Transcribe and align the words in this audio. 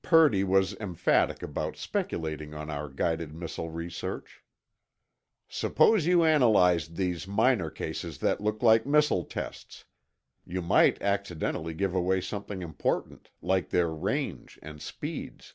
Purdy 0.00 0.44
was 0.44 0.72
emphatic 0.76 1.42
about 1.42 1.76
speculating 1.76 2.54
on 2.54 2.70
our 2.70 2.88
guided 2.88 3.34
missile 3.34 3.68
research. 3.68 4.42
"Suppose 5.46 6.06
you 6.06 6.24
analyzed 6.24 6.96
these 6.96 7.28
minor 7.28 7.68
cases 7.68 8.16
that 8.20 8.40
look 8.40 8.62
like 8.62 8.86
missile 8.86 9.24
tests. 9.26 9.84
You 10.46 10.62
might 10.62 11.02
accidentally 11.02 11.74
give 11.74 11.94
away 11.94 12.22
something 12.22 12.62
important, 12.62 13.28
like 13.42 13.68
their 13.68 13.90
range 13.90 14.58
and 14.62 14.80
speeds. 14.80 15.52